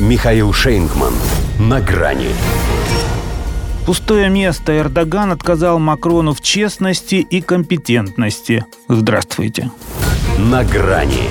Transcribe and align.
Михаил 0.00 0.52
Шейнгман. 0.52 1.14
На 1.60 1.80
грани. 1.80 2.30
Пустое 3.86 4.28
место 4.28 4.76
Эрдоган 4.76 5.30
отказал 5.30 5.78
Макрону 5.78 6.34
в 6.34 6.40
честности 6.40 7.14
и 7.16 7.40
компетентности. 7.40 8.64
Здравствуйте. 8.88 9.70
На 10.36 10.64
грани. 10.64 11.28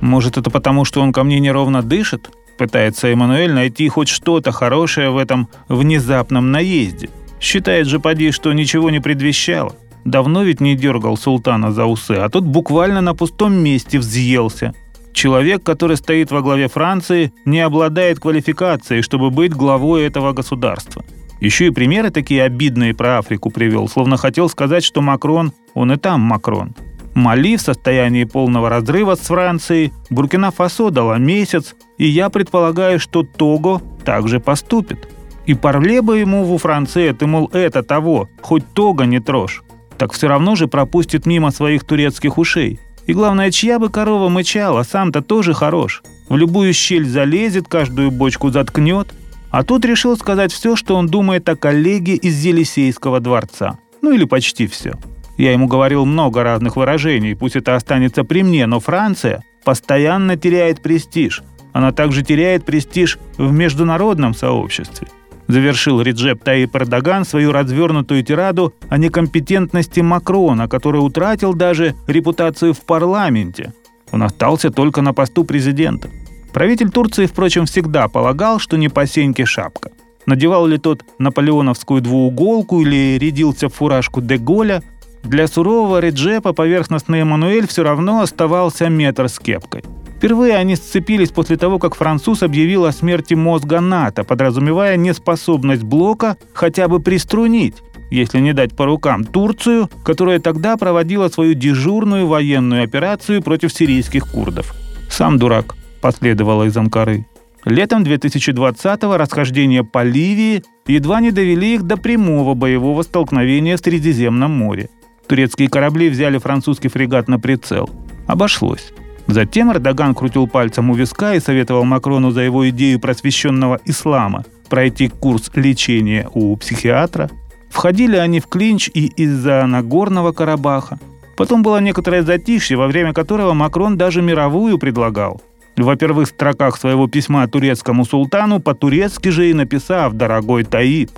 Может, 0.00 0.36
это 0.36 0.48
потому, 0.48 0.84
что 0.84 1.00
он 1.00 1.12
ко 1.12 1.24
мне 1.24 1.40
неровно 1.40 1.82
дышит? 1.82 2.30
Пытается 2.56 3.08
Эммануэль 3.08 3.52
найти 3.52 3.88
хоть 3.88 4.08
что-то 4.08 4.52
хорошее 4.52 5.10
в 5.10 5.18
этом 5.18 5.48
внезапном 5.66 6.52
наезде. 6.52 7.10
Считает 7.40 7.88
же 7.88 7.98
поди, 7.98 8.30
что 8.30 8.52
ничего 8.52 8.90
не 8.90 9.00
предвещало. 9.00 9.74
Давно 10.04 10.44
ведь 10.44 10.60
не 10.60 10.76
дергал 10.76 11.16
султана 11.16 11.72
за 11.72 11.84
усы, 11.84 12.12
а 12.12 12.28
тот 12.28 12.44
буквально 12.44 13.00
на 13.00 13.12
пустом 13.12 13.54
месте 13.54 13.98
взъелся. 13.98 14.72
Человек, 15.16 15.62
который 15.62 15.96
стоит 15.96 16.30
во 16.30 16.42
главе 16.42 16.68
Франции, 16.68 17.32
не 17.46 17.60
обладает 17.60 18.20
квалификацией, 18.20 19.00
чтобы 19.00 19.30
быть 19.30 19.54
главой 19.54 20.04
этого 20.04 20.34
государства. 20.34 21.06
Еще 21.40 21.68
и 21.68 21.70
примеры 21.70 22.10
такие 22.10 22.42
обидные 22.42 22.94
про 22.94 23.16
Африку 23.16 23.48
привел, 23.48 23.88
словно 23.88 24.18
хотел 24.18 24.50
сказать, 24.50 24.84
что 24.84 25.00
Макрон, 25.00 25.54
он 25.72 25.90
и 25.90 25.96
там 25.96 26.20
Макрон. 26.20 26.74
Мали 27.14 27.56
в 27.56 27.62
состоянии 27.62 28.24
полного 28.24 28.68
разрыва 28.68 29.14
с 29.14 29.20
Францией, 29.20 29.94
Буркина-Фасо 30.10 30.90
дала 30.90 31.16
месяц, 31.16 31.76
и 31.96 32.06
я 32.06 32.28
предполагаю, 32.28 33.00
что 33.00 33.22
Того 33.22 33.80
также 34.04 34.38
поступит. 34.38 35.08
И 35.46 35.54
парле 35.54 36.02
бы 36.02 36.18
ему 36.18 36.44
во 36.44 36.58
Франции, 36.58 37.10
ты, 37.12 37.26
мол, 37.26 37.48
это 37.54 37.82
того, 37.82 38.28
хоть 38.42 38.70
Того 38.74 39.06
не 39.06 39.20
трожь. 39.20 39.62
Так 39.96 40.12
все 40.12 40.28
равно 40.28 40.56
же 40.56 40.68
пропустит 40.68 41.24
мимо 41.24 41.52
своих 41.52 41.84
турецких 41.84 42.36
ушей. 42.36 42.80
И 43.06 43.12
главное, 43.12 43.50
чья 43.50 43.78
бы 43.78 43.88
корова 43.88 44.28
мычала, 44.28 44.82
сам-то 44.82 45.22
тоже 45.22 45.54
хорош. 45.54 46.02
В 46.28 46.36
любую 46.36 46.72
щель 46.72 47.08
залезет, 47.08 47.68
каждую 47.68 48.10
бочку 48.10 48.50
заткнет. 48.50 49.14
А 49.50 49.62
тут 49.62 49.84
решил 49.84 50.16
сказать 50.16 50.52
все, 50.52 50.74
что 50.74 50.96
он 50.96 51.06
думает 51.06 51.48
о 51.48 51.56
коллеге 51.56 52.14
из 52.14 52.44
Елисейского 52.44 53.20
дворца. 53.20 53.78
Ну 54.02 54.12
или 54.12 54.24
почти 54.24 54.66
все. 54.66 54.94
Я 55.38 55.52
ему 55.52 55.68
говорил 55.68 56.04
много 56.04 56.42
разных 56.42 56.76
выражений, 56.76 57.36
пусть 57.36 57.56
это 57.56 57.76
останется 57.76 58.24
при 58.24 58.42
мне, 58.42 58.66
но 58.66 58.80
Франция 58.80 59.44
постоянно 59.64 60.36
теряет 60.36 60.82
престиж. 60.82 61.42
Она 61.72 61.92
также 61.92 62.22
теряет 62.22 62.64
престиж 62.64 63.18
в 63.36 63.52
международном 63.52 64.34
сообществе. 64.34 65.08
Завершил 65.48 66.00
Реджеп 66.00 66.42
Таип 66.42 66.74
Эрдоган 66.74 67.24
свою 67.24 67.52
развернутую 67.52 68.22
тираду 68.22 68.74
о 68.88 68.98
некомпетентности 68.98 70.00
Макрона, 70.00 70.68
который 70.68 70.98
утратил 70.98 71.54
даже 71.54 71.94
репутацию 72.06 72.74
в 72.74 72.80
парламенте. 72.80 73.72
Он 74.12 74.22
остался 74.22 74.70
только 74.70 75.02
на 75.02 75.12
посту 75.12 75.44
президента. 75.44 76.10
Правитель 76.52 76.90
Турции, 76.90 77.26
впрочем, 77.26 77.66
всегда 77.66 78.08
полагал, 78.08 78.58
что 78.58 78.76
не 78.76 78.88
по 78.88 79.06
сеньке 79.06 79.44
шапка. 79.44 79.90
Надевал 80.26 80.66
ли 80.66 80.78
тот 80.78 81.04
наполеоновскую 81.18 82.00
двууголку 82.00 82.80
или 82.80 83.18
рядился 83.18 83.68
в 83.68 83.74
фуражку 83.74 84.20
Деголя– 84.20 84.82
для 85.26 85.48
сурового 85.48 85.98
Реджепа 85.98 86.52
поверхностный 86.52 87.20
Эммануэль 87.20 87.66
все 87.66 87.82
равно 87.82 88.20
оставался 88.20 88.88
метр 88.88 89.28
с 89.28 89.40
кепкой. 89.40 89.82
Впервые 90.16 90.56
они 90.56 90.76
сцепились 90.76 91.30
после 91.30 91.56
того, 91.56 91.78
как 91.78 91.94
француз 91.94 92.42
объявил 92.42 92.86
о 92.86 92.92
смерти 92.92 93.34
мозга 93.34 93.80
НАТО, 93.80 94.24
подразумевая 94.24 94.96
неспособность 94.96 95.82
блока 95.82 96.38
хотя 96.54 96.88
бы 96.88 97.00
приструнить, 97.00 97.76
если 98.10 98.40
не 98.40 98.54
дать 98.54 98.74
по 98.74 98.86
рукам, 98.86 99.24
Турцию, 99.24 99.90
которая 100.04 100.38
тогда 100.38 100.78
проводила 100.78 101.28
свою 101.28 101.52
дежурную 101.52 102.26
военную 102.26 102.82
операцию 102.82 103.42
против 103.42 103.72
сирийских 103.72 104.26
курдов. 104.30 104.74
Сам 105.10 105.38
дурак 105.38 105.76
последовало 106.00 106.64
из 106.64 106.76
Анкары. 106.76 107.26
Летом 107.66 108.04
2020-го 108.04 109.16
расхождения 109.18 109.82
по 109.82 110.02
Ливии 110.02 110.62
едва 110.86 111.20
не 111.20 111.30
довели 111.30 111.74
их 111.74 111.82
до 111.82 111.96
прямого 111.96 112.54
боевого 112.54 113.02
столкновения 113.02 113.76
в 113.76 113.80
Средиземном 113.80 114.52
море. 114.52 114.88
Турецкие 115.26 115.68
корабли 115.68 116.08
взяли 116.08 116.38
французский 116.38 116.88
фрегат 116.88 117.28
на 117.28 117.38
прицел. 117.40 117.90
Обошлось. 118.28 118.92
Затем 119.26 119.72
Эрдоган 119.72 120.14
крутил 120.14 120.46
пальцем 120.46 120.90
у 120.90 120.94
виска 120.94 121.34
и 121.34 121.40
советовал 121.40 121.84
Макрону 121.84 122.30
за 122.30 122.42
его 122.42 122.68
идею 122.68 123.00
просвещенного 123.00 123.80
ислама 123.84 124.44
пройти 124.68 125.08
курс 125.08 125.50
лечения 125.54 126.28
у 126.34 126.56
психиатра. 126.56 127.30
Входили 127.70 128.16
они 128.16 128.40
в 128.40 128.46
клинч 128.46 128.90
и 128.92 129.06
из-за 129.06 129.66
Нагорного 129.66 130.32
Карабаха. 130.32 130.98
Потом 131.36 131.62
было 131.62 131.80
некоторое 131.80 132.22
затишье, 132.22 132.76
во 132.76 132.86
время 132.86 133.12
которого 133.12 133.52
Макрон 133.52 133.96
даже 133.96 134.22
мировую 134.22 134.78
предлагал. 134.78 135.42
В 135.76 135.94
первых 135.96 136.28
строках 136.28 136.78
своего 136.78 137.06
письма 137.06 137.46
турецкому 137.46 138.06
султану 138.06 138.60
по-турецки 138.60 139.28
же 139.28 139.50
и 139.50 139.54
написав 139.54 140.14
«Дорогой 140.14 140.64
Таиб». 140.64 141.10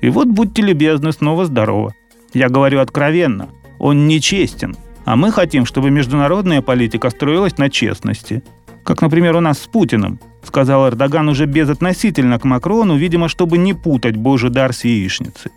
И 0.00 0.08
вот 0.08 0.28
будьте 0.28 0.62
любезны, 0.62 1.12
снова 1.12 1.44
здорово. 1.44 1.94
Я 2.32 2.48
говорю 2.48 2.80
откровенно, 2.80 3.50
он 3.78 4.06
нечестен, 4.06 4.74
а 5.06 5.14
мы 5.14 5.30
хотим, 5.30 5.64
чтобы 5.64 5.90
международная 5.90 6.60
политика 6.60 7.10
строилась 7.10 7.56
на 7.58 7.70
честности. 7.70 8.42
Как, 8.82 9.00
например, 9.00 9.36
у 9.36 9.40
нас 9.40 9.60
с 9.60 9.66
Путиным, 9.66 10.18
сказал 10.42 10.88
Эрдоган 10.88 11.28
уже 11.28 11.46
безотносительно 11.46 12.38
к 12.40 12.44
Макрону, 12.44 12.96
видимо, 12.96 13.28
чтобы 13.28 13.56
не 13.56 13.72
путать 13.72 14.16
божий 14.16 14.50
дар 14.50 14.72
с 14.72 14.84
яичницей. 14.84 15.52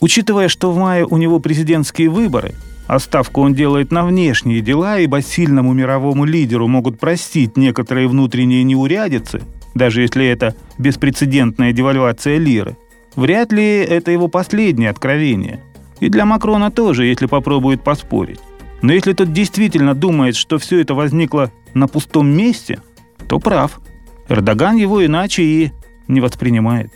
Учитывая, 0.00 0.48
что 0.48 0.70
в 0.70 0.78
мае 0.78 1.06
у 1.06 1.16
него 1.16 1.40
президентские 1.40 2.10
выборы, 2.10 2.52
а 2.86 2.98
ставку 2.98 3.40
он 3.40 3.54
делает 3.54 3.92
на 3.92 4.04
внешние 4.04 4.60
дела, 4.60 4.98
ибо 4.98 5.22
сильному 5.22 5.72
мировому 5.72 6.26
лидеру 6.26 6.68
могут 6.68 7.00
простить 7.00 7.56
некоторые 7.56 8.08
внутренние 8.08 8.62
неурядицы, 8.62 9.42
даже 9.74 10.02
если 10.02 10.26
это 10.26 10.54
беспрецедентная 10.76 11.72
девальвация 11.72 12.36
лиры, 12.36 12.76
вряд 13.16 13.52
ли 13.52 13.64
это 13.64 14.10
его 14.10 14.28
последнее 14.28 14.90
откровение– 14.90 15.60
и 16.02 16.08
для 16.08 16.24
Макрона 16.24 16.72
тоже, 16.72 17.04
если 17.04 17.26
попробует 17.26 17.84
поспорить. 17.84 18.40
Но 18.82 18.92
если 18.92 19.12
тот 19.12 19.32
действительно 19.32 19.94
думает, 19.94 20.36
что 20.36 20.58
все 20.58 20.80
это 20.80 20.94
возникло 20.94 21.50
на 21.72 21.86
пустом 21.86 22.28
месте, 22.28 22.82
то 23.28 23.38
прав. 23.38 23.80
Эрдоган 24.28 24.76
его 24.76 25.04
иначе 25.04 25.42
и 25.42 25.72
не 26.08 26.20
воспринимает. 26.20 26.90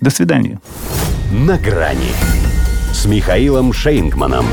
До 0.00 0.10
свидания. 0.10 0.60
На 1.32 1.58
грани 1.58 2.12
с 2.92 3.04
Михаилом 3.06 3.72
Шейнгманом. 3.72 4.46